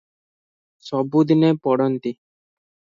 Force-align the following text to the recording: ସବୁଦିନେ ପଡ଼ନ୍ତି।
ସବୁଦିନେ 0.89 1.53
ପଡ଼ନ୍ତି। 1.69 2.17